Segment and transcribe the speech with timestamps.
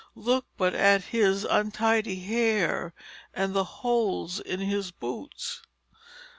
[0.15, 2.95] Look but at his untidy hair
[3.35, 5.61] and the holes in his boots.'